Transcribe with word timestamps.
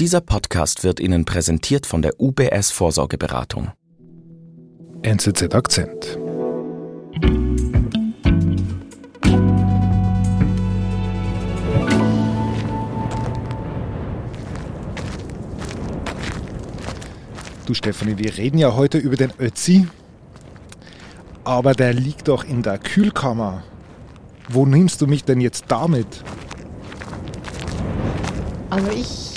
Dieser 0.00 0.20
Podcast 0.20 0.82
wird 0.82 0.98
Ihnen 0.98 1.24
präsentiert 1.24 1.86
von 1.86 2.02
der 2.02 2.20
UBS 2.20 2.72
Vorsorgeberatung. 2.72 3.70
NZZ 5.02 5.54
Akzent. 5.54 6.18
Du 17.64 17.72
Stefanie, 17.72 18.18
wir 18.18 18.36
reden 18.36 18.58
ja 18.58 18.74
heute 18.74 18.98
über 18.98 19.14
den 19.14 19.30
Ötzi, 19.38 19.86
aber 21.44 21.72
der 21.74 21.92
liegt 21.92 22.26
doch 22.26 22.42
in 22.42 22.64
der 22.64 22.78
Kühlkammer. 22.78 23.62
Wo 24.48 24.66
nimmst 24.66 25.00
du 25.00 25.06
mich 25.06 25.22
denn 25.22 25.40
jetzt 25.40 25.66
damit? 25.68 26.24
Also 28.70 28.90
ich 28.90 29.33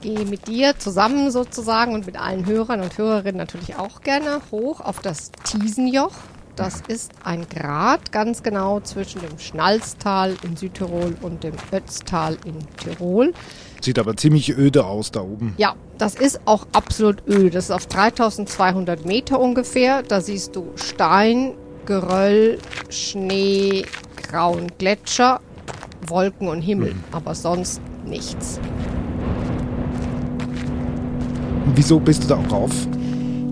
gehe 0.00 0.24
mit 0.24 0.48
dir 0.48 0.78
zusammen 0.78 1.30
sozusagen 1.30 1.94
und 1.94 2.06
mit 2.06 2.18
allen 2.18 2.46
Hörern 2.46 2.80
und 2.80 2.96
Hörerinnen 2.96 3.36
natürlich 3.36 3.76
auch 3.76 4.00
gerne 4.00 4.40
hoch 4.50 4.80
auf 4.80 5.00
das 5.00 5.30
Tiesenjoch. 5.44 6.12
Das 6.56 6.82
ist 6.88 7.12
ein 7.24 7.48
Grat 7.48 8.12
ganz 8.12 8.42
genau 8.42 8.80
zwischen 8.80 9.20
dem 9.22 9.38
Schnalztal 9.38 10.36
in 10.42 10.56
Südtirol 10.56 11.16
und 11.22 11.42
dem 11.42 11.54
Ötztal 11.72 12.36
in 12.44 12.58
Tirol. 12.76 13.32
Sieht 13.80 13.98
aber 13.98 14.16
ziemlich 14.16 14.50
öde 14.58 14.84
aus 14.84 15.10
da 15.10 15.22
oben. 15.22 15.54
Ja, 15.56 15.74
das 15.96 16.16
ist 16.16 16.40
auch 16.44 16.66
absolut 16.72 17.26
öde. 17.26 17.50
Das 17.50 17.64
ist 17.64 17.70
auf 17.70 17.86
3200 17.86 19.06
Meter 19.06 19.40
ungefähr. 19.40 20.02
Da 20.02 20.20
siehst 20.20 20.54
du 20.54 20.72
Stein, 20.76 21.54
Geröll, 21.86 22.58
Schnee, 22.90 23.86
grauen 24.16 24.66
Gletscher, 24.76 25.40
Wolken 26.06 26.48
und 26.48 26.60
Himmel, 26.60 26.92
mhm. 26.92 27.04
aber 27.12 27.34
sonst 27.34 27.80
nichts. 28.04 28.60
Wieso 31.80 31.98
bist 31.98 32.24
du 32.24 32.28
da 32.28 32.36
auch 32.36 32.52
rauf? 32.52 32.72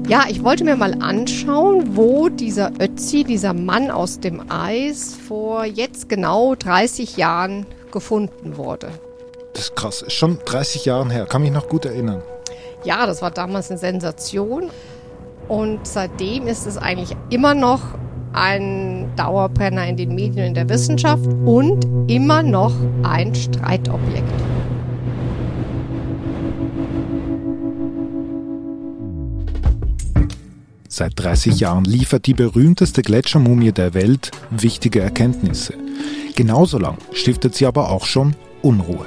Ja, 0.07 0.25
ich 0.29 0.45
wollte 0.45 0.63
mir 0.63 0.77
mal 0.77 1.01
anschauen, 1.01 1.97
wo 1.97 2.29
dieser 2.29 2.73
Ötzi, 2.79 3.25
dieser 3.25 3.55
Mann 3.55 3.91
aus 3.91 4.21
dem 4.21 4.51
Eis, 4.51 5.15
vor 5.15 5.65
jetzt 5.65 6.11
genau 6.11 6.55
30 6.55 7.17
Jahren 7.17 7.65
gefunden 7.91 8.59
wurde. 8.59 8.91
Das 9.55 9.63
ist 9.63 9.77
krass, 9.77 10.03
ist 10.03 10.13
schon 10.13 10.37
30 10.45 10.85
Jahre 10.85 11.11
her, 11.11 11.25
kann 11.25 11.41
mich 11.41 11.53
noch 11.53 11.71
gut 11.71 11.87
erinnern. 11.87 12.21
Ja, 12.85 13.07
das 13.07 13.23
war 13.23 13.31
damals 13.31 13.71
eine 13.71 13.79
Sensation. 13.79 14.69
Und 15.49 15.87
seitdem 15.87 16.49
ist 16.49 16.67
es 16.67 16.77
eigentlich 16.77 17.17
immer 17.31 17.55
noch 17.55 17.81
ein 18.35 19.11
Dauerbrenner 19.17 19.87
in 19.87 19.97
den 19.97 20.15
Medien 20.15 20.41
und 20.41 20.49
in 20.49 20.55
der 20.55 20.69
Wissenschaft 20.69 21.27
und 21.47 22.11
immer 22.11 22.43
noch 22.43 22.75
ein 23.05 23.35
Streitobjekt. 23.35 24.48
Seit 30.91 31.13
30 31.17 31.61
Jahren 31.61 31.85
liefert 31.85 32.25
die 32.25 32.33
berühmteste 32.33 33.03
Gletschermumie 33.03 33.73
der 33.73 33.93
Welt 33.93 34.31
wichtige 34.51 35.01
Erkenntnisse. 35.01 35.75
Genauso 36.35 36.79
lang 36.79 36.97
stiftet 37.13 37.55
sie 37.55 37.67
aber 37.67 37.91
auch 37.91 38.07
schon 38.07 38.35
Unruhe. 38.63 39.05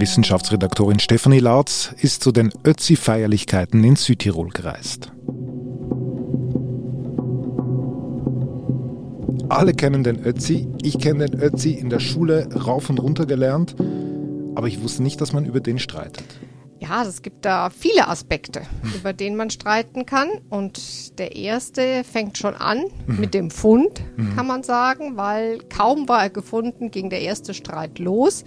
Wissenschaftsredaktorin 0.00 1.00
Stefanie 1.00 1.40
Larz 1.40 1.94
ist 2.00 2.22
zu 2.22 2.32
den 2.32 2.50
Ötzi-Feierlichkeiten 2.64 3.84
in 3.84 3.96
Südtirol 3.96 4.48
gereist. 4.50 5.12
Alle 9.50 9.74
kennen 9.74 10.02
den 10.02 10.24
Ötzi. 10.24 10.66
Ich 10.82 10.98
kenne 10.98 11.26
den 11.26 11.40
Ötzi 11.40 11.72
in 11.72 11.90
der 11.90 12.00
Schule 12.00 12.48
rauf 12.54 12.88
und 12.88 13.00
runter 13.00 13.26
gelernt, 13.26 13.76
aber 14.54 14.66
ich 14.66 14.82
wusste 14.82 15.02
nicht, 15.02 15.20
dass 15.20 15.34
man 15.34 15.44
über 15.44 15.60
den 15.60 15.78
streitet. 15.78 16.24
Ja, 16.80 17.02
es 17.02 17.22
gibt 17.22 17.44
da 17.44 17.70
viele 17.70 18.08
Aspekte, 18.08 18.60
hm. 18.60 18.92
über 18.94 19.12
denen 19.12 19.36
man 19.36 19.50
streiten 19.50 20.06
kann. 20.06 20.28
Und 20.48 21.18
der 21.18 21.34
erste 21.34 22.04
fängt 22.04 22.38
schon 22.38 22.54
an 22.54 22.84
mhm. 23.06 23.20
mit 23.20 23.34
dem 23.34 23.50
Fund, 23.50 24.00
mhm. 24.16 24.36
kann 24.36 24.46
man 24.46 24.62
sagen, 24.62 25.16
weil 25.16 25.58
kaum 25.68 26.08
war 26.08 26.22
er 26.22 26.30
gefunden, 26.30 26.90
ging 26.90 27.10
der 27.10 27.20
erste 27.20 27.52
Streit 27.54 27.98
los. 27.98 28.44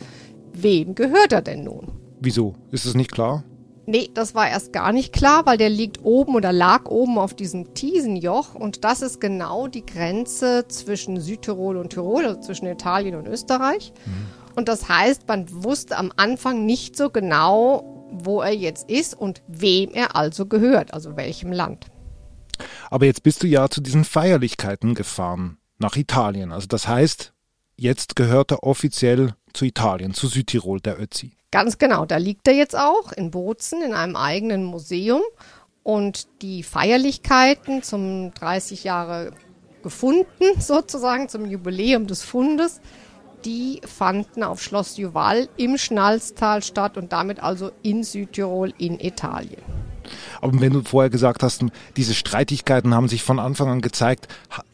Wem 0.54 0.96
gehört 0.96 1.34
er 1.34 1.42
denn 1.42 1.66
nun? 1.66 1.92
Wieso? 2.22 2.56
Ist 2.72 2.86
es 2.86 2.94
nicht 2.94 3.12
klar? 3.12 3.44
Nee, 3.88 4.10
das 4.14 4.36
war 4.36 4.48
erst 4.48 4.74
gar 4.74 4.94
nicht 4.94 5.12
klar, 5.12 5.46
weil 5.46 5.58
der 5.58 5.70
liegt 5.70 6.04
oben 6.04 6.36
oder 6.36 6.54
lag 6.54 6.86
oben 6.86 7.18
auf 7.18 7.34
diesem 7.34 7.74
Tiesenjoch 7.74 8.54
und 8.56 8.84
das 8.86 9.02
ist 9.02 9.20
genau 9.20 9.68
die 9.68 9.86
Grenze 9.86 10.66
zwischen 10.68 11.20
Südtirol 11.20 11.78
und 11.78 11.90
Tirol, 11.90 12.26
also 12.26 12.40
zwischen 12.40 12.68
Italien 12.68 13.16
und 13.16 13.28
Österreich. 13.28 13.92
Mhm. 14.06 14.28
Und 14.56 14.68
das 14.68 14.88
heißt, 14.88 15.28
man 15.28 15.46
wusste 15.64 15.98
am 15.98 16.12
Anfang 16.16 16.66
nicht 16.66 16.96
so 16.96 17.10
genau, 17.10 17.91
wo 18.12 18.42
er 18.42 18.54
jetzt 18.54 18.90
ist 18.90 19.14
und 19.14 19.42
wem 19.48 19.92
er 19.92 20.16
also 20.16 20.46
gehört, 20.46 20.94
also 20.94 21.16
welchem 21.16 21.52
Land. 21.52 21.88
Aber 22.90 23.06
jetzt 23.06 23.24
bist 23.24 23.42
du 23.44 23.48
ja 23.48 23.70
zu 23.70 23.82
diesen 23.82 24.04
Feierlichkeiten 24.04 24.94
gefahren, 24.94 25.58
nach 25.80 25.96
Italien. 25.96 26.52
Also 26.52 26.68
das 26.68 26.88
heißt, 26.88 27.34
jetzt 27.76 28.16
gehört 28.16 28.52
er 28.52 28.64
offiziell 28.64 29.34
zu 29.54 29.66
Italien, 29.66 30.14
zu 30.14 30.28
Südtirol, 30.28 30.80
der 30.80 31.00
Ötzi. 31.00 31.32
Ganz 31.52 31.78
genau, 31.78 32.06
da 32.06 32.18
liegt 32.18 32.48
er 32.48 32.54
jetzt 32.54 32.78
auch 32.78 33.12
in 33.12 33.32
Bozen 33.32 33.82
in 33.82 33.94
einem 33.94 34.16
eigenen 34.16 34.64
Museum. 34.64 35.22
Und 35.84 36.28
die 36.44 36.62
Feierlichkeiten 36.62 37.82
zum 37.82 38.34
30 38.36 38.84
Jahre 38.84 39.32
gefunden, 39.82 40.46
sozusagen 40.60 41.28
zum 41.28 41.46
Jubiläum 41.46 42.08
des 42.08 42.24
Fundes, 42.24 42.80
die 43.46 43.82
fanden 43.86 44.44
auf 44.44 44.62
Schloss 44.62 44.98
Juval 44.98 45.48
im 45.58 45.78
Schnalztal 45.78 46.64
statt 46.64 46.98
und 46.98 47.12
damit 47.12 47.42
also 47.42 47.72
in 47.84 48.04
Südtirol 48.04 48.74
in 48.78 49.00
Italien. 49.00 49.62
Aber 50.42 50.60
wenn 50.60 50.74
du 50.74 50.82
vorher 50.82 51.10
gesagt 51.10 51.44
hast, 51.44 51.64
diese 51.96 52.14
Streitigkeiten 52.14 52.94
haben 52.94 53.08
sich 53.08 53.24
von 53.24 53.40
Anfang 53.40 53.70
an 53.70 53.82
gezeigt, 53.82 54.28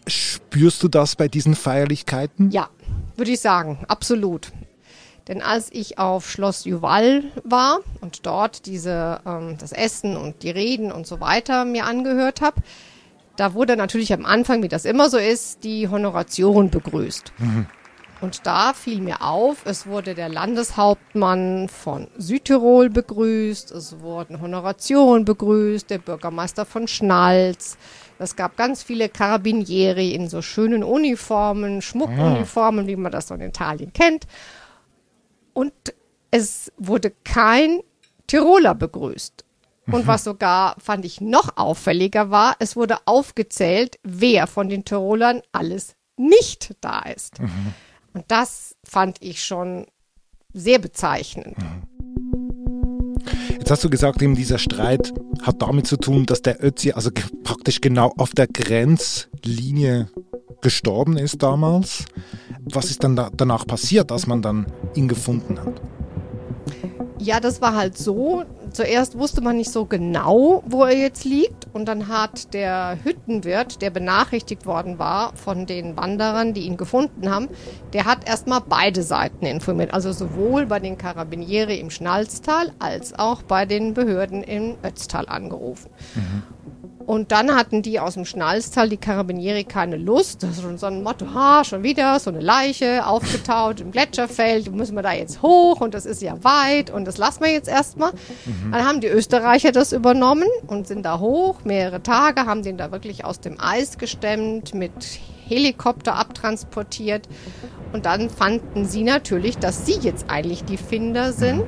spürst 0.07 0.81
du 0.81 0.87
das 0.87 1.15
bei 1.15 1.27
diesen 1.27 1.55
Feierlichkeiten? 1.55 2.51
Ja, 2.51 2.69
würde 3.15 3.31
ich 3.31 3.39
sagen, 3.39 3.79
absolut. 3.87 4.51
Denn 5.27 5.41
als 5.41 5.69
ich 5.71 5.99
auf 5.99 6.29
Schloss 6.29 6.63
Juval 6.63 7.25
war 7.43 7.79
und 7.99 8.25
dort 8.25 8.65
diese, 8.65 9.19
ähm, 9.25 9.57
das 9.59 9.73
Essen 9.73 10.15
und 10.15 10.41
die 10.43 10.49
Reden 10.49 10.91
und 10.91 11.05
so 11.05 11.19
weiter 11.19 11.65
mir 11.65 11.85
angehört 11.85 12.39
habe, 12.39 12.61
da 13.35 13.53
wurde 13.53 13.77
natürlich 13.77 14.13
am 14.13 14.25
Anfang, 14.25 14.63
wie 14.63 14.67
das 14.67 14.85
immer 14.85 15.09
so 15.09 15.17
ist, 15.17 15.63
die 15.63 15.89
Honoration 15.89 16.69
begrüßt. 16.69 17.33
Mhm. 17.37 17.67
Und 18.19 18.47
da 18.47 18.73
fiel 18.73 19.01
mir 19.01 19.21
auf, 19.21 19.65
es 19.65 19.85
wurde 19.85 20.15
der 20.15 20.29
Landeshauptmann 20.29 21.69
von 21.69 22.07
Südtirol 22.17 22.89
begrüßt, 22.89 23.71
es 23.71 23.99
wurden 23.99 24.41
Honorationen 24.41 25.23
begrüßt, 25.23 25.89
der 25.89 25.99
Bürgermeister 25.99 26.65
von 26.65 26.87
Schnalz. 26.87 27.77
Es 28.17 28.35
gab 28.35 28.57
ganz 28.57 28.81
viele 28.81 29.09
Carabinieri 29.09 30.13
in 30.13 30.27
so 30.29 30.41
schönen 30.41 30.83
Uniformen, 30.83 31.83
Schmuckuniformen, 31.83 32.87
wie 32.87 32.95
man 32.95 33.11
das 33.11 33.27
so 33.27 33.35
in 33.35 33.41
Italien 33.41 33.93
kennt. 33.93 34.25
Und 35.53 35.73
es 36.31 36.71
wurde 36.77 37.13
kein 37.23 37.81
Tiroler 38.25 38.73
begrüßt. 38.73 39.45
Und 39.87 40.03
mhm. 40.03 40.07
was 40.07 40.23
sogar, 40.23 40.75
fand 40.79 41.05
ich, 41.05 41.21
noch 41.21 41.55
auffälliger 41.55 42.31
war, 42.31 42.55
es 42.59 42.75
wurde 42.75 42.97
aufgezählt, 43.05 43.99
wer 44.03 44.47
von 44.47 44.69
den 44.69 44.83
Tirolern 44.83 45.41
alles 45.51 45.95
nicht 46.17 46.75
da 46.81 47.01
ist. 47.01 47.39
Mhm. 47.39 47.73
Und 48.17 48.25
das 48.29 48.75
fand 48.83 49.17
ich 49.21 49.45
schon 49.45 49.85
sehr 50.51 50.79
bezeichnend. 50.79 51.55
Jetzt 53.51 53.69
hast 53.69 53.83
du 53.83 53.91
gesagt, 53.91 54.23
eben 54.23 54.33
dieser 54.33 54.57
Streit 54.57 55.13
hat 55.43 55.61
damit 55.61 55.85
zu 55.85 55.97
tun, 55.97 56.25
dass 56.25 56.41
der 56.41 56.63
Ötzi 56.63 56.93
also 56.93 57.11
praktisch 57.43 57.79
genau 57.79 58.11
auf 58.17 58.31
der 58.31 58.47
Grenzlinie 58.47 60.09
gestorben 60.61 61.15
ist 61.19 61.43
damals. 61.43 62.05
Was 62.63 62.89
ist 62.89 63.03
dann 63.03 63.15
da 63.15 63.29
danach 63.37 63.67
passiert, 63.67 64.09
dass 64.09 64.25
man 64.25 64.41
dann 64.41 64.65
ihn 64.95 65.07
gefunden 65.07 65.59
hat? 65.59 65.79
Ja, 67.19 67.39
das 67.39 67.61
war 67.61 67.75
halt 67.75 67.99
so. 67.99 68.45
Zuerst 68.71 69.17
wusste 69.17 69.41
man 69.41 69.57
nicht 69.57 69.71
so 69.71 69.85
genau, 69.85 70.63
wo 70.65 70.83
er 70.83 70.95
jetzt 70.97 71.25
liegt. 71.25 71.67
Und 71.73 71.85
dann 71.85 72.07
hat 72.07 72.53
der 72.53 72.97
Hüttenwirt, 73.03 73.81
der 73.81 73.89
benachrichtigt 73.89 74.65
worden 74.65 74.99
war 74.99 75.35
von 75.35 75.65
den 75.65 75.97
Wanderern, 75.97 76.53
die 76.53 76.61
ihn 76.61 76.77
gefunden 76.77 77.29
haben, 77.29 77.49
der 77.93 78.05
hat 78.05 78.27
erstmal 78.27 78.61
beide 78.61 79.03
Seiten 79.03 79.45
informiert. 79.45 79.93
Also 79.93 80.11
sowohl 80.11 80.65
bei 80.65 80.79
den 80.79 80.97
Karabinieri 80.97 81.79
im 81.79 81.89
Schnalztal 81.89 82.71
als 82.79 83.17
auch 83.17 83.41
bei 83.43 83.65
den 83.65 83.93
Behörden 83.93 84.43
im 84.43 84.75
Ötztal 84.83 85.27
angerufen. 85.27 85.89
Mhm. 86.15 86.43
Und 87.07 87.31
dann 87.31 87.55
hatten 87.55 87.81
die 87.81 88.01
aus 88.01 88.15
dem 88.15 88.25
Schnalztal, 88.25 88.89
die 88.89 88.97
Karabinieri, 88.97 89.63
keine 89.63 89.95
Lust. 89.95 90.43
Das 90.43 90.57
ist 90.57 90.61
schon 90.61 90.77
so 90.77 90.87
ein 90.87 91.03
Motto, 91.03 91.25
ha, 91.33 91.63
schon 91.63 91.81
wieder 91.81 92.19
so 92.19 92.29
eine 92.29 92.41
Leiche 92.41 93.07
aufgetaut 93.07 93.79
im 93.79 93.91
Gletscherfeld, 93.91 94.75
müssen 94.75 94.93
wir 94.93 95.03
da 95.03 95.13
jetzt 95.13 95.41
hoch 95.41 95.79
und 95.79 95.93
das 95.93 96.05
ist 96.05 96.21
ja 96.21 96.35
weit 96.43 96.89
und 96.89 97.05
das 97.05 97.17
lassen 97.17 97.45
wir 97.45 97.51
jetzt 97.51 97.69
erstmal. 97.69 98.11
Mhm. 98.11 98.73
Dann 98.73 98.85
haben 98.85 98.99
die 98.99 99.07
Österreicher 99.07 99.71
das 99.71 99.93
übernommen 99.93 100.49
und 100.67 100.85
sind 100.85 101.03
da 101.03 101.19
hoch, 101.19 101.63
mehrere 101.63 102.03
Tage, 102.03 102.45
haben 102.45 102.61
den 102.61 102.77
da 102.77 102.91
wirklich 102.91 103.23
aus 103.23 103.39
dem 103.39 103.57
Eis 103.57 103.97
gestemmt 103.97 104.73
mit 104.73 104.91
Helikopter 105.47 106.15
abtransportiert. 106.15 107.29
Und 107.93 108.05
dann 108.05 108.29
fanden 108.29 108.83
sie 108.83 109.03
natürlich, 109.03 109.57
dass 109.57 109.85
sie 109.85 109.97
jetzt 110.01 110.29
eigentlich 110.29 110.65
die 110.65 110.75
Finder 110.75 111.31
sind. 111.31 111.63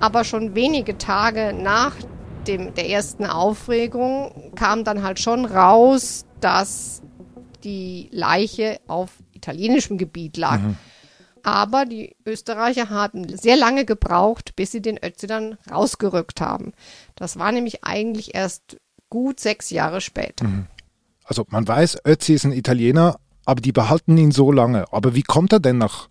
Aber 0.00 0.24
schon 0.24 0.54
wenige 0.54 0.96
Tage 0.96 1.52
nach 1.52 1.92
dem, 2.46 2.74
der 2.74 2.88
ersten 2.88 3.26
Aufregung 3.26 4.52
kam 4.56 4.84
dann 4.84 5.02
halt 5.02 5.18
schon 5.18 5.44
raus, 5.44 6.24
dass 6.40 7.02
die 7.64 8.08
Leiche 8.12 8.80
auf 8.86 9.10
italienischem 9.32 9.98
Gebiet 9.98 10.36
lag. 10.36 10.60
Mhm. 10.60 10.76
Aber 11.42 11.86
die 11.86 12.16
Österreicher 12.26 12.90
haben 12.90 13.28
sehr 13.36 13.56
lange 13.56 13.84
gebraucht, 13.84 14.56
bis 14.56 14.72
sie 14.72 14.82
den 14.82 14.98
Ötzi 15.02 15.26
dann 15.26 15.56
rausgerückt 15.70 16.40
haben. 16.40 16.72
Das 17.16 17.38
war 17.38 17.50
nämlich 17.50 17.82
eigentlich 17.84 18.34
erst 18.34 18.76
gut 19.08 19.40
sechs 19.40 19.70
Jahre 19.70 20.00
später. 20.00 20.46
Mhm. 20.46 20.66
Also 21.24 21.44
man 21.48 21.66
weiß, 21.66 21.98
Ötzi 22.04 22.34
ist 22.34 22.44
ein 22.44 22.52
Italiener, 22.52 23.18
aber 23.44 23.60
die 23.60 23.72
behalten 23.72 24.16
ihn 24.18 24.32
so 24.32 24.52
lange. 24.52 24.92
Aber 24.92 25.14
wie 25.14 25.22
kommt 25.22 25.52
er 25.52 25.60
denn 25.60 25.78
nach 25.78 26.08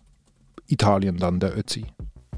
Italien 0.66 1.18
dann, 1.18 1.40
der 1.40 1.56
Ötzi? 1.56 1.86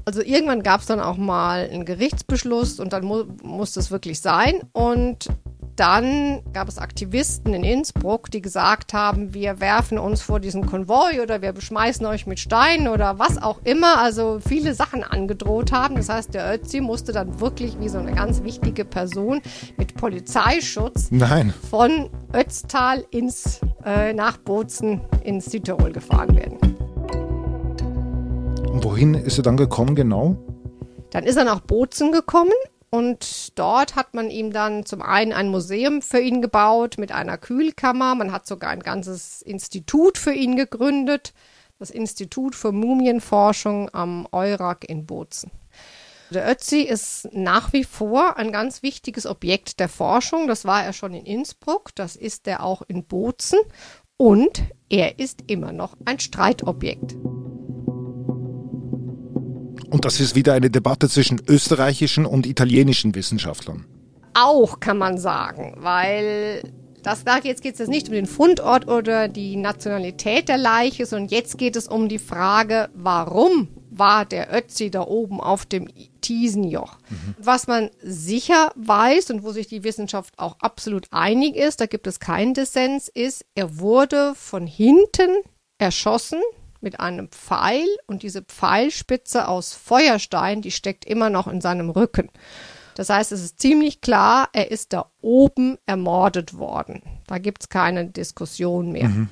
Also 0.05 0.21
irgendwann 0.21 0.63
gab 0.63 0.81
es 0.81 0.87
dann 0.87 0.99
auch 0.99 1.17
mal 1.17 1.69
einen 1.71 1.85
Gerichtsbeschluss 1.85 2.79
und 2.79 2.93
dann 2.93 3.05
mu 3.05 3.23
muss 3.41 3.73
das 3.73 3.91
wirklich 3.91 4.19
sein. 4.19 4.61
Und 4.73 5.29
dann 5.75 6.41
gab 6.53 6.67
es 6.67 6.77
Aktivisten 6.77 7.53
in 7.53 7.63
Innsbruck, 7.63 8.29
die 8.29 8.41
gesagt 8.41 8.93
haben, 8.93 9.33
wir 9.33 9.59
werfen 9.59 9.97
uns 9.97 10.21
vor 10.21 10.39
diesen 10.39 10.65
Konvoi 10.65 11.21
oder 11.21 11.41
wir 11.41 11.51
beschmeißen 11.51 12.05
euch 12.05 12.27
mit 12.27 12.39
Steinen 12.39 12.87
oder 12.87 13.17
was 13.17 13.41
auch 13.41 13.59
immer. 13.63 13.99
Also 13.99 14.39
viele 14.45 14.75
Sachen 14.75 15.03
angedroht 15.03 15.71
haben. 15.71 15.95
Das 15.95 16.09
heißt, 16.09 16.33
der 16.33 16.53
Ötzi 16.53 16.81
musste 16.81 17.11
dann 17.11 17.39
wirklich 17.39 17.79
wie 17.79 17.89
so 17.89 17.97
eine 17.97 18.13
ganz 18.13 18.43
wichtige 18.43 18.85
Person 18.85 19.41
mit 19.77 19.95
Polizeischutz 19.95 21.07
Nein. 21.11 21.53
von 21.69 22.09
Ötztal 22.33 23.05
ins, 23.09 23.61
äh, 23.83 24.13
nach 24.13 24.37
Bozen 24.37 25.01
ins 25.23 25.45
Südtirol 25.45 25.91
gefahren 25.91 26.35
werden. 26.35 26.72
Und 28.73 28.83
wohin 28.83 29.13
ist 29.13 29.37
er 29.37 29.43
dann 29.43 29.55
gekommen 29.55 29.93
genau? 29.93 30.35
Dann 31.11 31.25
ist 31.25 31.35
er 31.35 31.43
nach 31.43 31.59
Bozen 31.59 32.11
gekommen 32.11 32.51
und 32.89 33.57
dort 33.59 33.95
hat 33.95 34.15
man 34.15 34.31
ihm 34.31 34.51
dann 34.51 34.83
zum 34.83 35.03
einen 35.03 35.31
ein 35.31 35.49
Museum 35.49 36.01
für 36.01 36.19
ihn 36.19 36.41
gebaut 36.41 36.95
mit 36.97 37.11
einer 37.11 37.37
Kühlkammer. 37.37 38.15
Man 38.15 38.31
hat 38.31 38.47
sogar 38.47 38.71
ein 38.71 38.79
ganzes 38.79 39.43
Institut 39.43 40.17
für 40.17 40.33
ihn 40.33 40.55
gegründet. 40.55 41.33
Das 41.77 41.91
Institut 41.91 42.55
für 42.55 42.71
Mumienforschung 42.71 43.93
am 43.93 44.27
Eurak 44.31 44.89
in 44.89 45.05
Bozen. 45.05 45.51
Der 46.31 46.49
Ötzi 46.49 46.81
ist 46.81 47.29
nach 47.31 47.73
wie 47.73 47.83
vor 47.83 48.37
ein 48.37 48.51
ganz 48.51 48.81
wichtiges 48.81 49.27
Objekt 49.27 49.79
der 49.79 49.89
Forschung. 49.89 50.47
Das 50.47 50.65
war 50.65 50.83
er 50.83 50.93
schon 50.93 51.13
in 51.13 51.27
Innsbruck, 51.27 51.91
das 51.93 52.15
ist 52.15 52.47
er 52.47 52.63
auch 52.63 52.81
in 52.87 53.03
Bozen 53.03 53.59
und 54.17 54.63
er 54.89 55.19
ist 55.19 55.43
immer 55.45 55.71
noch 55.71 55.95
ein 56.05 56.19
Streitobjekt. 56.19 57.15
Und 59.93 60.05
das 60.05 60.19
ist 60.19 60.33
wieder 60.33 60.53
eine 60.53 60.71
Debatte 60.71 61.07
zwischen 61.07 61.39
österreichischen 61.47 62.25
und 62.25 62.47
italienischen 62.47 63.13
Wissenschaftlern. 63.13 63.85
Auch 64.33 64.79
kann 64.79 64.97
man 64.97 65.19
sagen, 65.19 65.75
weil 65.77 66.63
das, 67.03 67.23
da 67.23 67.37
jetzt 67.37 67.61
geht 67.61 67.79
es 67.79 67.87
nicht 67.87 68.07
um 68.07 68.15
den 68.15 68.25
Fundort 68.25 68.87
oder 68.87 69.27
die 69.27 69.55
Nationalität 69.55 70.49
der 70.49 70.57
Leiche, 70.57 71.05
sondern 71.05 71.29
jetzt 71.29 71.59
geht 71.59 71.75
es 71.75 71.87
um 71.87 72.09
die 72.09 72.17
Frage, 72.17 72.89
warum 72.95 73.67
war 73.91 74.25
der 74.25 74.51
Ötzi 74.51 74.89
da 74.89 75.01
oben 75.05 75.39
auf 75.39 75.67
dem 75.67 75.87
Tiesenjoch? 76.21 76.97
Mhm. 77.11 77.35
Was 77.37 77.67
man 77.67 77.91
sicher 78.01 78.71
weiß 78.75 79.29
und 79.29 79.43
wo 79.43 79.51
sich 79.51 79.67
die 79.67 79.83
Wissenschaft 79.83 80.33
auch 80.39 80.57
absolut 80.59 81.05
einig 81.11 81.55
ist, 81.55 81.81
da 81.81 81.85
gibt 81.85 82.07
es 82.07 82.19
keinen 82.19 82.55
Dissens, 82.55 83.09
ist, 83.09 83.45
er 83.53 83.77
wurde 83.77 84.33
von 84.33 84.65
hinten 84.65 85.29
erschossen 85.77 86.39
mit 86.83 86.99
einem 86.99 87.29
Pfeil 87.29 87.87
und 88.05 88.23
diese 88.23 88.41
Pfeilspitze 88.41 89.47
aus 89.47 89.73
Feuerstein, 89.73 90.61
die 90.61 90.71
steckt 90.71 91.05
immer 91.05 91.29
noch 91.29 91.47
in 91.47 91.61
seinem 91.61 91.89
Rücken. 91.89 92.29
Das 92.95 93.09
heißt, 93.09 93.31
es 93.31 93.41
ist 93.41 93.59
ziemlich 93.59 94.01
klar, 94.01 94.49
er 94.53 94.69
ist 94.69 94.93
da 94.93 95.11
oben 95.21 95.77
ermordet 95.85 96.57
worden. 96.57 97.01
Da 97.27 97.39
gibt 97.39 97.63
es 97.63 97.69
keine 97.69 98.05
Diskussion 98.05 98.91
mehr. 98.91 99.09
Mhm. 99.09 99.29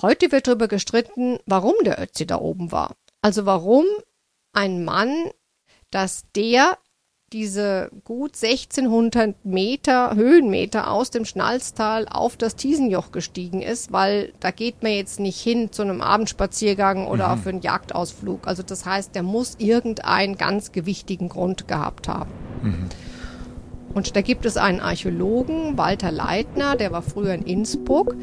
Heute 0.00 0.32
wird 0.32 0.48
darüber 0.48 0.68
gestritten, 0.68 1.38
warum 1.46 1.74
der 1.84 2.00
Ötzi 2.00 2.26
da 2.26 2.38
oben 2.38 2.72
war. 2.72 2.96
Also 3.20 3.46
warum 3.46 3.84
ein 4.52 4.84
Mann, 4.84 5.30
dass 5.90 6.24
der 6.34 6.78
diese 7.32 7.90
gut 8.04 8.32
1600 8.40 9.44
Meter 9.44 10.14
Höhenmeter 10.14 10.90
aus 10.90 11.10
dem 11.10 11.24
Schnalztal 11.24 12.06
auf 12.08 12.36
das 12.36 12.56
Tiesenjoch 12.56 13.12
gestiegen 13.12 13.62
ist, 13.62 13.92
weil 13.92 14.32
da 14.40 14.50
geht 14.50 14.82
man 14.82 14.92
jetzt 14.92 15.20
nicht 15.20 15.40
hin 15.40 15.72
zu 15.72 15.82
einem 15.82 16.00
Abendspaziergang 16.00 17.06
oder 17.06 17.28
mhm. 17.28 17.32
auf 17.32 17.46
einen 17.46 17.60
Jagdausflug. 17.60 18.46
Also 18.46 18.62
das 18.62 18.84
heißt, 18.84 19.14
der 19.14 19.22
muss 19.22 19.56
irgendeinen 19.58 20.36
ganz 20.36 20.72
gewichtigen 20.72 21.28
Grund 21.28 21.68
gehabt 21.68 22.08
haben. 22.08 22.30
Mhm. 22.62 22.88
Und 23.94 24.16
da 24.16 24.22
gibt 24.22 24.46
es 24.46 24.56
einen 24.56 24.80
Archäologen, 24.80 25.76
Walter 25.76 26.10
Leitner, 26.10 26.76
der 26.76 26.92
war 26.92 27.02
früher 27.02 27.34
in 27.34 27.42
Innsbruck. 27.42 28.16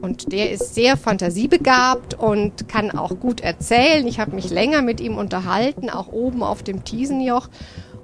Und 0.00 0.32
der 0.32 0.50
ist 0.50 0.74
sehr 0.74 0.96
fantasiebegabt 0.96 2.14
und 2.14 2.68
kann 2.68 2.90
auch 2.90 3.20
gut 3.20 3.40
erzählen. 3.40 4.04
Ich 4.08 4.18
habe 4.18 4.34
mich 4.34 4.50
länger 4.50 4.82
mit 4.82 5.00
ihm 5.00 5.16
unterhalten, 5.16 5.90
auch 5.90 6.08
oben 6.08 6.42
auf 6.42 6.64
dem 6.64 6.82
Tiesenjoch. 6.82 7.48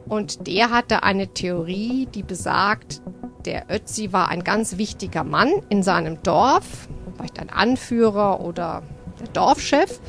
Und 0.09 0.47
der 0.47 0.71
hatte 0.71 1.03
eine 1.03 1.29
Theorie, 1.29 2.09
die 2.15 2.23
besagt, 2.23 3.03
der 3.45 3.67
Ötzi 3.71 4.13
war 4.13 4.29
ein 4.29 4.43
ganz 4.43 4.79
wichtiger 4.79 5.25
Mann 5.25 5.51
in 5.69 5.83
seinem 5.83 6.23
Dorf, 6.23 6.89
vielleicht 7.17 7.39
ein 7.41 7.51
Anführer 7.51 8.41
oder 8.41 8.83
der 9.21 9.29
Dorfchef. 9.29 10.01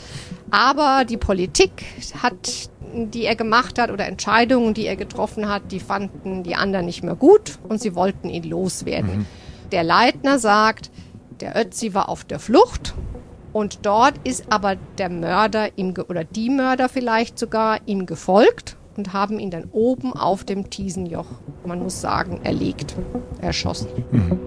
Aber 0.51 1.05
die 1.05 1.17
Politik 1.17 1.85
hat, 2.21 2.69
die 2.93 3.25
er 3.25 3.35
gemacht 3.35 3.77
hat 3.77 3.91
oder 3.91 4.07
Entscheidungen, 4.07 4.73
die 4.73 4.87
er 4.87 4.95
getroffen 4.95 5.47
hat, 5.47 5.71
die 5.71 5.79
fanden 5.79 6.43
die 6.43 6.55
anderen 6.55 6.85
nicht 6.85 7.03
mehr 7.03 7.15
gut 7.15 7.59
und 7.67 7.81
sie 7.81 7.93
wollten 7.93 8.29
ihn 8.29 8.43
loswerden. 8.43 9.19
Mhm. 9.19 9.25
Der 9.71 9.83
Leitner 9.83 10.39
sagt, 10.39 10.89
der 11.39 11.55
Ötzi 11.55 11.93
war 11.93 12.09
auf 12.09 12.23
der 12.23 12.39
Flucht 12.39 12.95
und 13.53 13.85
dort 13.85 14.15
ist 14.23 14.51
aber 14.51 14.75
der 14.97 15.09
Mörder 15.09 15.77
ihm 15.77 15.93
oder 16.07 16.23
die 16.23 16.49
Mörder 16.49 16.89
vielleicht 16.89 17.37
sogar 17.37 17.79
ihm 17.85 18.05
gefolgt 18.05 18.75
und 18.99 19.13
haben 19.13 19.39
ihn 19.39 19.49
dann 19.49 19.69
oben 19.71 20.11
auf 20.13 20.43
dem 20.43 20.69
Tiesenjoch, 20.69 21.27
man 21.65 21.79
muss 21.79 22.01
sagen, 22.01 22.41
erlegt, 22.43 22.95
erschossen. 23.41 23.87
Mhm. 24.11 24.39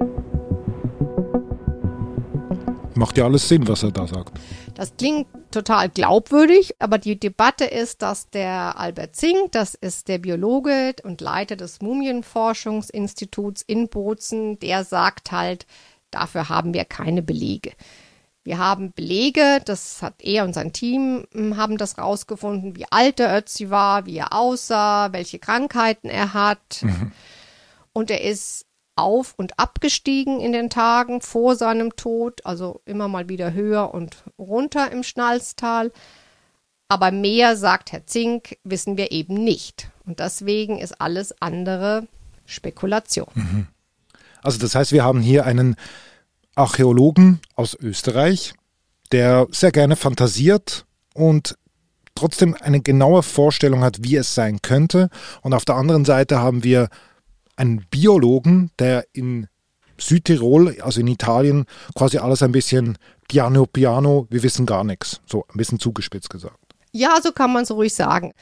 Macht 2.95 3.17
ja 3.17 3.25
alles 3.25 3.49
Sinn, 3.49 3.67
was 3.67 3.83
er 3.83 3.91
da 3.91 4.07
sagt. 4.07 4.39
Das 4.75 4.95
klingt 4.99 5.27
total 5.51 5.89
glaubwürdig, 5.89 6.75
aber 6.79 6.99
die 6.99 7.19
Debatte 7.19 7.65
ist, 7.65 8.03
dass 8.03 8.29
der 8.29 8.79
Albert 8.79 9.17
Zink, 9.17 9.53
das 9.53 9.75
ist 9.75 10.09
der 10.09 10.19
Biologe 10.19 10.95
und 11.03 11.23
Leiter 11.23 11.57
des 11.57 11.81
Mumienforschungsinstituts 11.81 13.63
in 13.63 13.89
Bozen, 13.89 14.59
der 14.59 14.85
sagt 14.85 15.33
halt, 15.33 15.67
dafür 16.11 16.51
haben 16.51 16.75
wir 16.75 16.85
keine 16.85 17.23
Belege. 17.23 17.73
Wir 18.45 18.59
haben 18.59 18.93
Belege, 18.93 19.61
das 19.65 20.03
hat 20.03 20.15
er 20.21 20.45
und 20.45 20.55
sein 20.55 20.73
Team 20.73 21.27
hm, 21.33 21.57
haben 21.57 21.79
das 21.79 21.99
rausgefunden, 21.99 22.77
wie 22.77 22.87
alt 22.91 23.19
der 23.19 23.37
Ötzi 23.37 23.71
war, 23.71 24.07
wie 24.07 24.17
er 24.17 24.33
aussah, 24.33 25.13
welche 25.13 25.39
Krankheiten 25.39 26.09
er 26.09 26.35
hat. 26.35 26.83
Mhm. 26.83 27.13
Und 27.93 28.11
er 28.11 28.23
ist 28.23 28.67
auf 28.97 29.35
und 29.37 29.59
abgestiegen 29.59 30.41
in 30.41 30.53
den 30.53 30.71
Tagen 30.71 31.21
vor 31.21 31.57
seinem 31.57 31.95
Tod, 31.97 32.45
also 32.45 32.83
immer 32.85 33.09
mal 33.09 33.29
wieder 33.29 33.53
höher 33.53 33.95
und 33.95 34.25
runter 34.39 34.91
im 34.91 35.03
Schnalztal. 35.03 35.93
Aber 36.89 37.11
mehr, 37.11 37.57
sagt 37.57 37.93
Herr 37.93 38.07
Zink, 38.07 38.59
wissen 38.65 38.97
wir 38.97 39.13
eben 39.13 39.35
nicht. 39.35 39.89
Und 40.05 40.19
deswegen 40.19 40.79
ist 40.79 41.01
alles 41.01 41.41
andere 41.41 42.07
Spekulation. 42.45 43.29
Mhm. 43.35 43.67
Also 44.43 44.59
das 44.59 44.75
heißt, 44.75 44.93
wir 44.93 45.05
haben 45.05 45.21
hier 45.21 45.47
einen 45.47 45.77
Archäologen 46.55 47.41
aus 47.55 47.75
Österreich, 47.75 48.55
der 49.11 49.47
sehr 49.51 49.73
gerne 49.73 49.97
fantasiert 49.97 50.87
und 51.15 51.57
trotzdem 52.15 52.57
eine 52.61 52.81
genaue 52.81 53.23
Vorstellung 53.23 53.83
hat, 53.83 54.05
wie 54.05 54.17
es 54.17 54.35
sein 54.35 54.61
könnte. 54.63 55.09
Und 55.43 55.55
auf 55.55 55.65
der 55.65 55.77
anderen 55.77 56.05
Seite 56.05 56.41
haben 56.41 56.65
wir 56.65 56.89
einen 57.57 57.87
Biologen, 57.91 58.71
der 58.79 59.07
in 59.13 59.47
Südtirol, 59.99 60.81
also 60.81 61.01
in 61.01 61.07
Italien, 61.07 61.65
quasi 61.95 62.19
alles 62.19 62.43
ein 62.43 62.53
bisschen 62.53 62.99
piano 63.29 63.67
piano, 63.67 64.27
wir 64.31 64.43
wissen 64.43 64.67
gar 64.67 64.85
nichts. 64.85 65.21
So 65.27 65.45
ein 65.49 65.57
bisschen 65.57 65.79
zugespitzt 65.79 66.31
gesagt. 66.31 66.59
Ja, 66.93 67.19
so 67.23 67.33
kann 67.33 67.53
man 67.53 67.63
es 67.63 67.71
ruhig 67.71 67.95
sagen. 67.95 68.33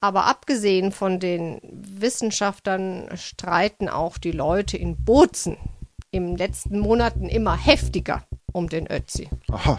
Aber 0.00 0.26
abgesehen 0.26 0.92
von 0.92 1.20
den 1.20 1.60
Wissenschaftlern 1.62 3.08
streiten 3.16 3.88
auch 3.88 4.18
die 4.18 4.32
Leute 4.32 4.76
in 4.76 5.04
Bozen 5.04 5.56
in 6.16 6.26
den 6.26 6.36
letzten 6.36 6.78
Monaten 6.80 7.28
immer 7.28 7.56
heftiger 7.56 8.24
um 8.52 8.68
den 8.68 8.86
Ötzi. 8.90 9.28
Aha. 9.50 9.78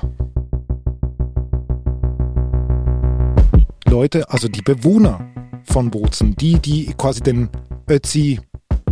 Leute, 3.89 4.29
also 4.29 4.48
die 4.48 4.62
Bewohner 4.62 5.27
von 5.63 5.89
Bozen, 5.89 6.36
die, 6.36 6.60
die 6.60 6.94
quasi 6.98 7.22
den 7.22 7.50
Ötzi 7.89 8.39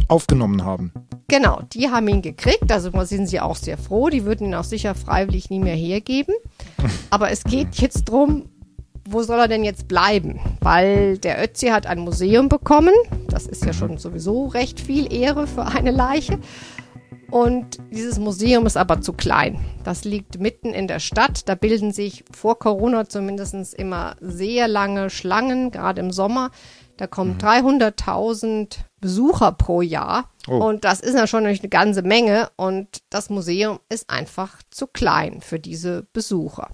aufgenommen 0.07 0.63
haben. 0.63 0.91
Genau, 1.27 1.61
die 1.73 1.89
haben 1.89 2.07
ihn 2.07 2.21
gekriegt. 2.21 2.71
Also 2.71 2.91
sind 3.03 3.27
sie 3.27 3.39
auch 3.39 3.55
sehr 3.55 3.77
froh. 3.77 4.09
Die 4.09 4.25
würden 4.25 4.47
ihn 4.47 4.55
auch 4.55 4.63
sicher 4.63 4.93
freiwillig 4.93 5.49
nie 5.49 5.59
mehr 5.59 5.75
hergeben. 5.75 6.35
Aber 7.09 7.31
es 7.31 7.43
geht 7.43 7.75
jetzt 7.75 8.05
drum, 8.05 8.49
wo 9.07 9.21
soll 9.21 9.39
er 9.39 9.47
denn 9.47 9.63
jetzt 9.63 9.87
bleiben? 9.87 10.39
Weil 10.61 11.17
der 11.17 11.43
Ötzi 11.43 11.67
hat 11.67 11.85
ein 11.85 11.99
Museum 11.99 12.49
bekommen. 12.49 12.93
Das 13.27 13.47
ist 13.47 13.65
ja 13.65 13.73
schon 13.73 13.97
sowieso 13.97 14.47
recht 14.47 14.79
viel 14.79 15.11
Ehre 15.11 15.47
für 15.47 15.65
eine 15.65 15.91
Leiche. 15.91 16.39
Und 17.35 17.79
dieses 17.91 18.17
Museum 18.17 18.65
ist 18.65 18.77
aber 18.77 19.01
zu 19.01 19.11
klein. 19.11 19.59
Das 19.83 20.05
liegt 20.05 20.39
mitten 20.39 20.69
in 20.69 20.87
der 20.87 21.01
Stadt. 21.01 21.49
Da 21.49 21.55
bilden 21.55 21.91
sich 21.91 22.23
vor 22.31 22.57
Corona 22.57 23.09
zumindest 23.09 23.73
immer 23.73 24.15
sehr 24.21 24.69
lange 24.69 25.09
Schlangen, 25.09 25.69
gerade 25.69 25.99
im 25.99 26.11
Sommer. 26.11 26.51
Da 26.95 27.07
kommen 27.07 27.33
mhm. 27.33 27.39
300.000 27.39 28.77
Besucher 29.01 29.51
pro 29.51 29.81
Jahr. 29.81 30.31
Oh. 30.47 30.65
Und 30.65 30.85
das 30.85 31.01
ist 31.01 31.13
ja 31.13 31.27
schon 31.27 31.45
eine 31.45 31.57
ganze 31.57 32.03
Menge. 32.03 32.51
Und 32.55 33.03
das 33.09 33.29
Museum 33.29 33.81
ist 33.89 34.09
einfach 34.09 34.61
zu 34.71 34.87
klein 34.87 35.41
für 35.41 35.59
diese 35.59 36.07
Besucher. 36.13 36.69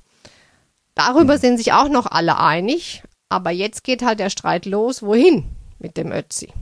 Darüber 0.93 1.37
mhm. 1.37 1.39
sind 1.39 1.57
sich 1.57 1.73
auch 1.73 1.89
noch 1.89 2.05
alle 2.05 2.37
einig. 2.37 3.01
Aber 3.29 3.49
jetzt 3.49 3.83
geht 3.83 4.03
halt 4.03 4.19
der 4.19 4.29
Streit 4.29 4.67
los. 4.67 5.01
Wohin 5.01 5.55
mit 5.79 5.97
dem 5.97 6.11
Ötzi? 6.11 6.53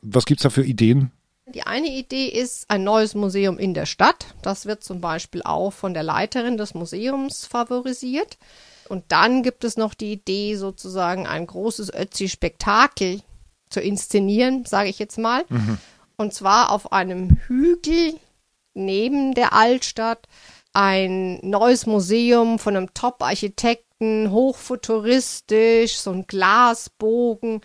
Was 0.00 0.26
gibt 0.26 0.40
es 0.40 0.42
da 0.42 0.50
für 0.50 0.64
Ideen? 0.64 1.12
Die 1.46 1.62
eine 1.64 1.88
Idee 1.88 2.26
ist 2.26 2.70
ein 2.70 2.84
neues 2.84 3.14
Museum 3.14 3.58
in 3.58 3.74
der 3.74 3.86
Stadt. 3.86 4.26
Das 4.42 4.66
wird 4.66 4.84
zum 4.84 5.00
Beispiel 5.00 5.42
auch 5.42 5.72
von 5.72 5.92
der 5.92 6.04
Leiterin 6.04 6.56
des 6.56 6.74
Museums 6.74 7.46
favorisiert. 7.46 8.38
Und 8.88 9.04
dann 9.08 9.42
gibt 9.42 9.64
es 9.64 9.76
noch 9.76 9.94
die 9.94 10.12
Idee, 10.12 10.54
sozusagen 10.54 11.26
ein 11.26 11.46
großes 11.46 11.92
Ötzi-Spektakel 11.92 13.22
zu 13.70 13.80
inszenieren, 13.80 14.64
sage 14.66 14.88
ich 14.88 14.98
jetzt 14.98 15.18
mal. 15.18 15.44
Mhm. 15.48 15.78
Und 16.16 16.32
zwar 16.32 16.70
auf 16.70 16.92
einem 16.92 17.38
Hügel 17.46 18.14
neben 18.74 19.34
der 19.34 19.52
Altstadt 19.52 20.28
ein 20.72 21.38
neues 21.42 21.86
Museum 21.86 22.58
von 22.58 22.76
einem 22.76 22.94
Top-Architekten, 22.94 24.30
hochfuturistisch, 24.30 25.98
so 25.98 26.12
ein 26.12 26.26
Glasbogen 26.26 27.60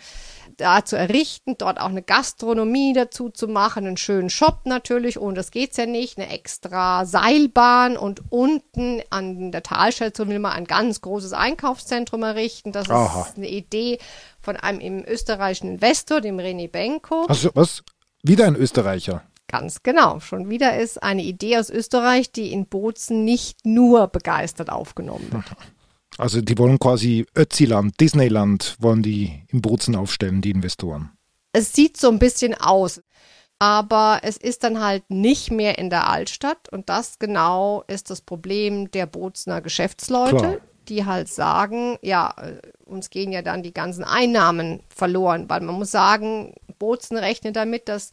da 0.57 0.83
zu 0.83 0.97
errichten, 0.97 1.55
dort 1.57 1.79
auch 1.79 1.89
eine 1.89 2.01
Gastronomie 2.01 2.93
dazu 2.93 3.29
zu 3.29 3.47
machen, 3.47 3.85
einen 3.85 3.97
schönen 3.97 4.29
Shop 4.29 4.61
natürlich, 4.65 5.17
und 5.17 5.35
das 5.35 5.51
geht's 5.51 5.77
ja 5.77 5.85
nicht, 5.85 6.17
eine 6.17 6.29
extra 6.29 7.05
Seilbahn 7.05 7.95
und 7.95 8.23
unten 8.29 9.01
an 9.09 9.51
der 9.51 9.63
Talstation 9.63 10.29
will 10.29 10.39
man 10.39 10.53
ein 10.53 10.65
ganz 10.65 11.01
großes 11.01 11.33
Einkaufszentrum 11.33 12.23
errichten. 12.23 12.71
Das 12.71 12.89
Aha. 12.89 13.27
ist 13.27 13.37
eine 13.37 13.49
Idee 13.49 13.99
von 14.41 14.57
einem 14.57 15.03
österreichischen 15.05 15.69
Investor, 15.69 16.21
dem 16.21 16.37
René 16.39 16.69
Benko. 16.69 17.25
Also 17.27 17.51
was? 17.53 17.83
Wieder 18.23 18.47
ein 18.47 18.55
Österreicher? 18.55 19.23
Ganz 19.47 19.81
genau. 19.83 20.19
Schon 20.19 20.49
wieder 20.49 20.77
ist 20.77 21.01
eine 21.01 21.23
Idee 21.23 21.57
aus 21.57 21.69
Österreich, 21.69 22.31
die 22.31 22.51
in 22.51 22.65
Bozen 22.65 23.23
nicht 23.23 23.65
nur 23.65 24.07
begeistert 24.07 24.69
aufgenommen 24.69 25.31
wird. 25.31 25.45
Also 26.17 26.41
die 26.41 26.57
wollen 26.57 26.79
quasi 26.79 27.25
Ötziland, 27.35 27.99
Disneyland 27.99 28.75
wollen 28.79 29.03
die 29.03 29.43
in 29.49 29.61
Bozen 29.61 29.95
aufstellen, 29.95 30.41
die 30.41 30.51
Investoren. 30.51 31.11
Es 31.53 31.73
sieht 31.73 31.97
so 31.97 32.09
ein 32.09 32.19
bisschen 32.19 32.55
aus, 32.55 33.01
aber 33.59 34.19
es 34.23 34.37
ist 34.37 34.63
dann 34.63 34.83
halt 34.83 35.09
nicht 35.09 35.51
mehr 35.51 35.77
in 35.77 35.89
der 35.89 36.09
Altstadt 36.09 36.69
und 36.71 36.89
das 36.89 37.19
genau 37.19 37.83
ist 37.87 38.09
das 38.09 38.21
Problem 38.21 38.91
der 38.91 39.05
Bozener 39.05 39.61
Geschäftsleute, 39.61 40.37
Klar. 40.37 40.57
die 40.87 41.05
halt 41.05 41.29
sagen, 41.29 41.97
ja, 42.01 42.33
äh, 42.37 42.61
uns 42.85 43.09
gehen 43.09 43.31
ja 43.31 43.41
dann 43.41 43.63
die 43.63 43.73
ganzen 43.73 44.03
Einnahmen 44.03 44.81
verloren, 44.89 45.49
weil 45.49 45.61
man 45.61 45.75
muss 45.75 45.91
sagen, 45.91 46.53
Bozen 46.79 47.17
rechnet 47.17 47.55
damit, 47.55 47.89
dass 47.89 48.11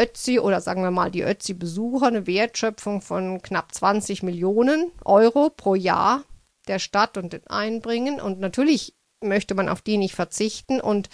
Ötzi 0.00 0.38
oder 0.38 0.60
sagen 0.60 0.82
wir 0.82 0.90
mal 0.90 1.10
die 1.10 1.22
Ötzi-Besucher 1.22 2.06
eine 2.06 2.26
Wertschöpfung 2.26 3.02
von 3.02 3.42
knapp 3.42 3.74
20 3.74 4.22
Millionen 4.22 4.90
Euro 5.04 5.50
pro 5.50 5.74
Jahr 5.74 6.24
der 6.68 6.78
Stadt 6.78 7.16
und 7.16 7.32
den 7.32 7.46
einbringen. 7.46 8.20
Und 8.20 8.40
natürlich 8.40 8.94
möchte 9.20 9.54
man 9.54 9.68
auf 9.68 9.82
die 9.82 9.96
nicht 9.96 10.14
verzichten. 10.14 10.80
Und 10.80 11.08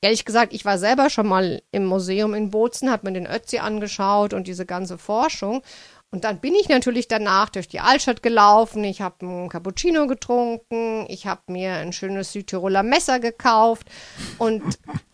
ehrlich 0.00 0.24
gesagt, 0.24 0.52
ich 0.52 0.64
war 0.64 0.78
selber 0.78 1.10
schon 1.10 1.26
mal 1.26 1.62
im 1.72 1.84
Museum 1.84 2.34
in 2.34 2.50
Bozen, 2.50 2.90
habe 2.90 3.10
mir 3.10 3.14
den 3.14 3.26
Ötzi 3.26 3.58
angeschaut 3.58 4.32
und 4.32 4.46
diese 4.46 4.66
ganze 4.66 4.98
Forschung. 4.98 5.62
Und 6.12 6.24
dann 6.24 6.38
bin 6.38 6.54
ich 6.54 6.68
natürlich 6.68 7.08
danach 7.08 7.50
durch 7.50 7.68
die 7.68 7.80
Altstadt 7.80 8.22
gelaufen. 8.22 8.84
Ich 8.84 9.00
habe 9.00 9.26
einen 9.26 9.48
Cappuccino 9.48 10.06
getrunken. 10.06 11.04
Ich 11.08 11.26
habe 11.26 11.42
mir 11.48 11.74
ein 11.74 11.92
schönes 11.92 12.32
Südtiroler 12.32 12.84
Messer 12.84 13.18
gekauft. 13.18 13.88
Und 14.38 14.62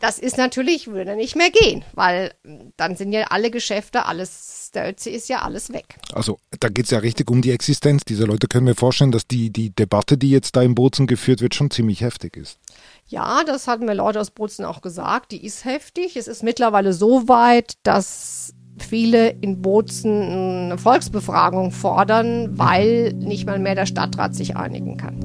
das 0.01 0.19
ist 0.19 0.37
natürlich, 0.37 0.89
würde 0.89 1.17
nicht 1.17 1.35
mehr 1.35 1.51
gehen, 1.51 1.83
weil 1.95 2.35
dann 2.77 2.95
sind 2.97 3.13
ja 3.13 3.23
alle 3.31 3.51
Geschäfte, 3.51 4.05
alles, 4.05 4.71
der 4.75 4.91
Ötzi 4.91 5.11
ist 5.11 5.29
ja 5.29 5.41
alles 5.41 5.73
weg. 5.73 5.97
Also 6.13 6.39
da 6.61 6.69
geht 6.69 6.85
es 6.85 6.91
ja 6.91 6.99
richtig 6.99 7.31
um 7.31 7.41
die 7.41 7.53
Existenz 7.53 8.05
dieser 8.05 8.27
Leute. 8.27 8.47
Können 8.47 8.67
wir 8.67 8.77
vorstellen, 8.77 9.13
dass 9.13 9.27
die, 9.27 9.51
die 9.51 9.71
Debatte, 9.71 10.19
die 10.19 10.31
jetzt 10.31 10.57
da 10.57 10.63
in 10.63 10.75
Bozen 10.75 11.07
geführt 11.07 11.41
wird, 11.41 11.55
schon 11.55 11.71
ziemlich 11.71 12.03
heftig 12.03 12.37
ist. 12.37 12.59
Ja, 13.07 13.45
das 13.45 13.67
hatten 13.67 13.87
mir 13.87 13.95
Leute 13.95 14.21
aus 14.21 14.31
Bozen 14.31 14.65
auch 14.65 14.83
gesagt. 14.83 15.33
Die 15.33 15.45
ist 15.45 15.65
heftig. 15.65 16.17
Es 16.17 16.29
ist 16.29 16.43
mittlerweile 16.43 16.93
so 16.93 17.29
weit, 17.29 17.75
dass 17.83 18.55
viele 18.79 19.31
in 19.31 19.63
Bozen 19.63 20.23
eine 20.23 20.79
Volksbefragung 20.79 21.71
fordern, 21.71 22.59
weil 22.59 23.13
nicht 23.15 23.47
mal 23.47 23.59
mehr 23.59 23.75
der 23.75 23.87
Stadtrat 23.87 24.35
sich 24.35 24.57
einigen 24.57 24.97
kann. 24.97 25.21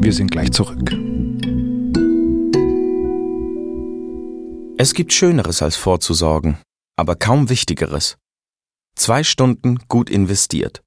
Wir 0.00 0.12
sind 0.12 0.30
gleich 0.30 0.52
zurück. 0.52 0.90
Es 4.78 4.94
gibt 4.94 5.12
Schöneres 5.12 5.60
als 5.60 5.76
vorzusorgen, 5.76 6.58
aber 6.96 7.16
kaum 7.16 7.50
Wichtigeres. 7.50 8.16
Zwei 8.94 9.24
Stunden 9.24 9.80
gut 9.88 10.08
investiert. 10.08 10.82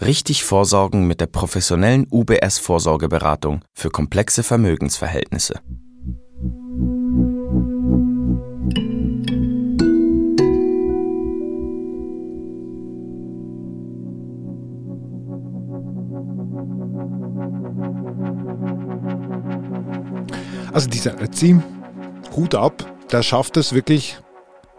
Richtig 0.00 0.44
vorsorgen 0.44 1.06
mit 1.06 1.20
der 1.20 1.26
professionellen 1.26 2.06
UBS 2.10 2.58
Vorsorgeberatung 2.58 3.62
für 3.74 3.90
komplexe 3.90 4.42
Vermögensverhältnisse. 4.42 5.60
Also 20.72 20.88
dieser 20.88 21.20
Ötzi, 21.20 21.56
Hut 22.34 22.54
ab, 22.56 22.84
der 23.12 23.22
schafft 23.22 23.56
es 23.56 23.72
wirklich, 23.72 24.18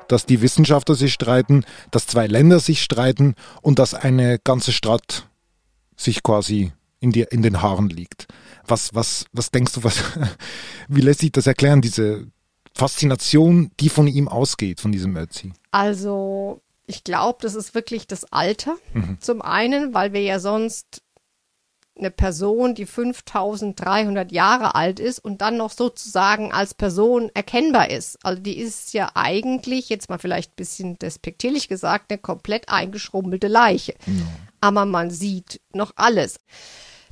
dass 0.07 0.25
die 0.25 0.41
Wissenschaftler 0.41 0.95
sich 0.95 1.13
streiten, 1.13 1.63
dass 1.89 2.05
zwei 2.05 2.27
Länder 2.27 2.59
sich 2.59 2.83
streiten 2.83 3.33
und 3.61 3.79
dass 3.79 3.93
eine 3.93 4.37
ganze 4.43 4.71
Stadt 4.71 5.29
sich 5.95 6.21
quasi 6.21 6.73
in, 7.05 7.11
die, 7.11 7.21
in 7.21 7.43
den 7.43 7.61
Haaren 7.61 7.89
liegt. 7.89 8.27
Was, 8.65 8.93
was, 8.95 9.25
was 9.31 9.51
denkst 9.51 9.73
du, 9.73 9.83
was, 9.83 10.03
wie 10.87 11.01
lässt 11.01 11.21
sich 11.21 11.31
das 11.31 11.47
erklären, 11.47 11.81
diese 11.81 12.27
Faszination, 12.73 13.71
die 13.79 13.89
von 13.89 14.07
ihm 14.07 14.27
ausgeht, 14.27 14.81
von 14.81 14.91
diesem 14.91 15.15
Ötzi? 15.15 15.53
Also, 15.71 16.61
ich 16.87 17.03
glaube, 17.03 17.39
das 17.41 17.55
ist 17.55 17.75
wirklich 17.75 18.07
das 18.07 18.25
Alter. 18.33 18.75
Mhm. 18.93 19.17
Zum 19.21 19.41
einen, 19.41 19.93
weil 19.93 20.13
wir 20.13 20.21
ja 20.21 20.39
sonst 20.39 21.03
eine 21.97 22.11
Person, 22.11 22.75
die 22.75 22.85
5300 22.85 24.31
Jahre 24.31 24.75
alt 24.75 24.99
ist 24.99 25.19
und 25.19 25.41
dann 25.41 25.55
noch 25.55 25.71
sozusagen 25.71 26.51
als 26.51 26.73
Person 26.73 27.31
erkennbar 27.33 27.89
ist. 27.89 28.17
Also 28.25 28.41
die 28.41 28.57
ist 28.57 28.93
ja 28.93 29.11
eigentlich, 29.13 29.87
jetzt 29.87 30.09
mal 30.09 30.17
vielleicht 30.17 30.51
ein 30.51 30.57
bisschen 30.57 30.99
despektierlich 30.99 31.69
gesagt, 31.69 32.11
eine 32.11 32.17
komplett 32.17 32.67
eingeschrumpelte 32.67 33.47
Leiche. 33.47 33.93
Ja. 34.07 34.25
Aber 34.59 34.85
man 34.85 35.09
sieht 35.09 35.61
noch 35.71 35.93
alles. 35.95 36.37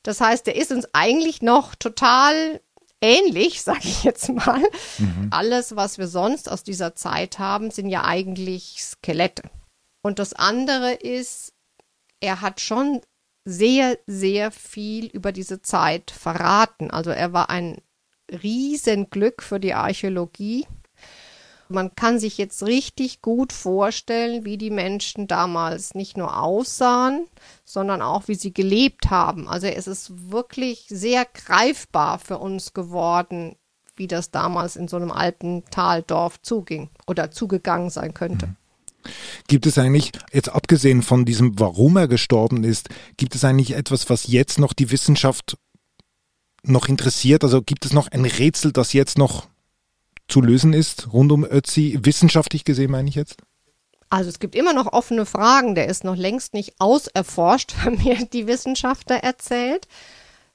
Das 0.03 0.21
heißt, 0.21 0.47
der 0.47 0.55
ist 0.55 0.71
uns 0.71 0.87
eigentlich 0.93 1.41
noch 1.41 1.75
total 1.75 2.61
ähnlich, 3.01 3.61
sage 3.63 3.81
ich 3.83 4.03
jetzt 4.03 4.29
mal. 4.29 4.61
Mhm. 4.97 5.29
Alles, 5.31 5.75
was 5.75 5.97
wir 5.97 6.07
sonst 6.07 6.49
aus 6.49 6.63
dieser 6.63 6.95
Zeit 6.95 7.39
haben, 7.39 7.71
sind 7.71 7.89
ja 7.89 8.03
eigentlich 8.03 8.77
Skelette. 8.79 9.43
Und 10.01 10.19
das 10.19 10.33
andere 10.33 10.93
ist, 10.93 11.53
er 12.19 12.41
hat 12.41 12.59
schon 12.59 13.01
sehr, 13.45 13.97
sehr 14.07 14.51
viel 14.51 15.07
über 15.07 15.31
diese 15.31 15.61
Zeit 15.61 16.11
verraten. 16.11 16.91
Also 16.91 17.09
er 17.11 17.33
war 17.33 17.49
ein 17.49 17.81
Riesenglück 18.31 19.43
für 19.43 19.59
die 19.59 19.73
Archäologie. 19.73 20.65
Man 21.69 21.95
kann 21.95 22.19
sich 22.19 22.37
jetzt 22.37 22.63
richtig 22.63 23.21
gut 23.21 23.53
vorstellen, 23.53 24.45
wie 24.45 24.57
die 24.57 24.69
Menschen 24.69 25.27
damals 25.27 25.95
nicht 25.95 26.17
nur 26.17 26.39
aussahen, 26.39 27.25
sondern 27.65 28.01
auch 28.01 28.27
wie 28.27 28.35
sie 28.35 28.53
gelebt 28.53 29.09
haben. 29.09 29.47
Also 29.47 29.67
es 29.67 29.87
ist 29.87 30.31
wirklich 30.31 30.85
sehr 30.89 31.25
greifbar 31.25 32.19
für 32.19 32.37
uns 32.37 32.73
geworden, 32.73 33.55
wie 33.95 34.07
das 34.07 34.31
damals 34.31 34.75
in 34.75 34.87
so 34.87 34.97
einem 34.97 35.11
alten 35.11 35.63
Taldorf 35.71 36.41
zuging 36.41 36.89
oder 37.07 37.31
zugegangen 37.31 37.89
sein 37.89 38.13
könnte. 38.13 38.47
Mhm. 38.47 38.55
Gibt 39.47 39.65
es 39.65 39.77
eigentlich, 39.77 40.11
jetzt 40.31 40.49
abgesehen 40.49 41.01
von 41.01 41.25
diesem, 41.25 41.59
warum 41.59 41.97
er 41.97 42.07
gestorben 42.07 42.63
ist, 42.63 42.89
gibt 43.17 43.35
es 43.35 43.43
eigentlich 43.43 43.75
etwas, 43.75 44.09
was 44.09 44.27
jetzt 44.27 44.59
noch 44.59 44.73
die 44.73 44.91
Wissenschaft 44.91 45.57
noch 46.63 46.87
interessiert, 46.87 47.43
also 47.43 47.61
gibt 47.61 47.85
es 47.85 47.91
noch 47.91 48.07
ein 48.07 48.25
Rätsel, 48.25 48.71
das 48.71 48.93
jetzt 48.93 49.17
noch 49.17 49.47
zu 50.27 50.41
lösen 50.41 50.73
ist 50.73 51.13
rund 51.13 51.31
um 51.31 51.45
Ötzi, 51.45 51.99
wissenschaftlich 52.01 52.63
gesehen 52.63 52.91
meine 52.91 53.09
ich 53.09 53.15
jetzt? 53.15 53.37
Also 54.09 54.29
es 54.29 54.39
gibt 54.39 54.55
immer 54.55 54.73
noch 54.73 54.93
offene 54.93 55.25
Fragen, 55.25 55.73
der 55.73 55.87
ist 55.87 56.03
noch 56.03 56.15
längst 56.15 56.53
nicht 56.53 56.75
auserforscht, 56.79 57.75
haben 57.83 57.97
mir 57.97 58.25
die 58.25 58.47
Wissenschaftler 58.47 59.17
erzählt. 59.17 59.87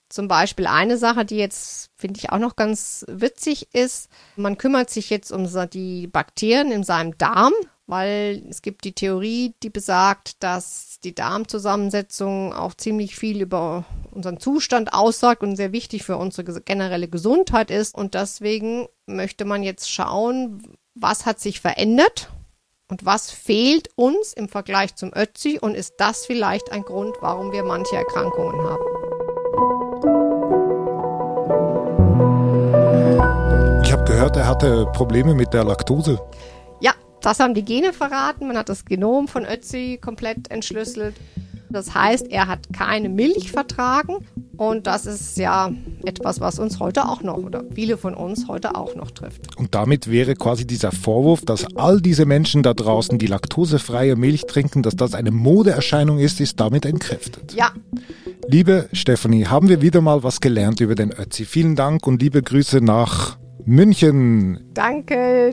Zum 0.08 0.26
Beispiel 0.26 0.66
eine 0.66 0.96
Sache, 0.96 1.24
die 1.24 1.36
jetzt, 1.36 1.90
finde 1.96 2.18
ich, 2.18 2.30
auch 2.30 2.38
noch 2.38 2.56
ganz 2.56 3.04
witzig 3.08 3.74
ist. 3.74 4.08
Man 4.36 4.56
kümmert 4.56 4.88
sich 4.88 5.10
jetzt 5.10 5.30
um 5.32 5.46
die 5.70 6.06
Bakterien 6.06 6.72
in 6.72 6.82
seinem 6.82 7.18
Darm, 7.18 7.52
weil 7.88 8.44
es 8.50 8.60
gibt 8.60 8.84
die 8.84 8.92
Theorie, 8.92 9.54
die 9.62 9.70
besagt, 9.70 10.42
dass 10.42 11.00
die 11.02 11.14
Darmzusammensetzung 11.14 12.52
auch 12.52 12.74
ziemlich 12.74 13.16
viel 13.16 13.40
über 13.40 13.86
unseren 14.10 14.38
Zustand 14.38 14.92
aussagt 14.92 15.42
und 15.42 15.56
sehr 15.56 15.72
wichtig 15.72 16.04
für 16.04 16.18
unsere 16.18 16.60
generelle 16.60 17.08
Gesundheit 17.08 17.70
ist. 17.70 17.94
Und 17.94 18.12
deswegen 18.12 18.88
möchte 19.06 19.46
man 19.46 19.62
jetzt 19.62 19.90
schauen, 19.90 20.62
was 20.94 21.24
hat 21.24 21.40
sich 21.40 21.60
verändert 21.60 22.28
und 22.90 23.06
was 23.06 23.30
fehlt 23.30 23.88
uns 23.96 24.34
im 24.34 24.50
Vergleich 24.50 24.94
zum 24.94 25.10
Ötzi 25.16 25.58
und 25.58 25.74
ist 25.74 25.94
das 25.96 26.26
vielleicht 26.26 26.70
ein 26.70 26.82
Grund, 26.82 27.16
warum 27.22 27.52
wir 27.52 27.64
manche 27.64 27.96
Erkrankungen 27.96 28.60
haben? 28.68 28.84
Ich 33.82 33.92
habe 33.92 34.04
gehört, 34.04 34.36
er 34.36 34.46
hatte 34.46 34.86
Probleme 34.92 35.34
mit 35.34 35.54
der 35.54 35.64
Laktose. 35.64 36.20
Das 37.20 37.40
haben 37.40 37.54
die 37.54 37.64
Gene 37.64 37.92
verraten. 37.92 38.46
Man 38.46 38.56
hat 38.56 38.68
das 38.68 38.84
Genom 38.84 39.28
von 39.28 39.44
Ötzi 39.44 39.98
komplett 40.00 40.50
entschlüsselt. 40.50 41.14
Das 41.70 41.94
heißt, 41.94 42.28
er 42.30 42.46
hat 42.46 42.72
keine 42.72 43.08
Milch 43.08 43.52
vertragen 43.52 44.26
und 44.56 44.86
das 44.86 45.06
ist 45.06 45.36
ja 45.36 45.70
etwas, 46.04 46.40
was 46.40 46.58
uns 46.58 46.80
heute 46.80 47.06
auch 47.08 47.22
noch 47.22 47.36
oder 47.36 47.62
viele 47.74 47.98
von 47.98 48.14
uns 48.14 48.48
heute 48.48 48.74
auch 48.74 48.94
noch 48.94 49.10
trifft. 49.10 49.56
Und 49.56 49.74
damit 49.74 50.10
wäre 50.10 50.34
quasi 50.34 50.66
dieser 50.66 50.92
Vorwurf, 50.92 51.42
dass 51.42 51.76
all 51.76 52.00
diese 52.00 52.24
Menschen 52.24 52.62
da 52.62 52.72
draußen 52.72 53.18
die 53.18 53.26
laktosefreie 53.26 54.16
Milch 54.16 54.46
trinken, 54.46 54.82
dass 54.82 54.96
das 54.96 55.14
eine 55.14 55.30
Modeerscheinung 55.30 56.18
ist, 56.18 56.40
ist 56.40 56.58
damit 56.58 56.86
entkräftet. 56.86 57.54
Ja. 57.54 57.70
Liebe 58.46 58.88
Stefanie, 58.92 59.46
haben 59.46 59.68
wir 59.68 59.82
wieder 59.82 60.00
mal 60.00 60.22
was 60.22 60.40
gelernt 60.40 60.80
über 60.80 60.94
den 60.94 61.12
Ötzi. 61.12 61.44
Vielen 61.44 61.76
Dank 61.76 62.06
und 62.06 62.22
liebe 62.22 62.42
Grüße 62.42 62.80
nach 62.80 63.36
München. 63.66 64.60
Danke. 64.72 65.52